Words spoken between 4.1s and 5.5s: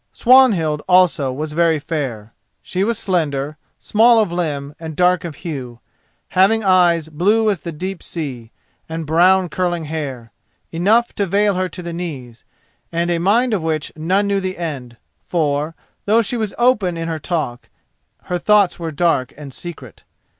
of limb, and dark of